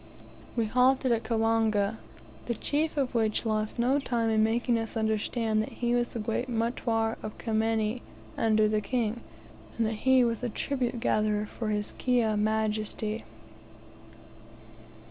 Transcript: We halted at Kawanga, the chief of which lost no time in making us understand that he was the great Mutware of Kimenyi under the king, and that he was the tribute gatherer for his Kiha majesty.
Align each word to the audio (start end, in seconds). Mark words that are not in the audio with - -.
We 0.55 0.65
halted 0.65 1.11
at 1.11 1.21
Kawanga, 1.23 1.97
the 2.47 2.55
chief 2.55 2.97
of 2.97 3.13
which 3.13 3.45
lost 3.45 3.77
no 3.77 3.99
time 3.99 4.31
in 4.31 4.43
making 4.43 4.79
us 4.79 4.97
understand 4.97 5.61
that 5.61 5.73
he 5.73 5.93
was 5.93 6.09
the 6.13 6.17
great 6.19 6.49
Mutware 6.49 7.17
of 7.21 7.37
Kimenyi 7.37 8.01
under 8.35 8.67
the 8.67 8.81
king, 8.81 9.21
and 9.77 9.85
that 9.85 10.01
he 10.09 10.23
was 10.23 10.39
the 10.39 10.49
tribute 10.49 10.99
gatherer 10.99 11.45
for 11.45 11.69
his 11.69 11.93
Kiha 11.99 12.35
majesty. 12.35 13.25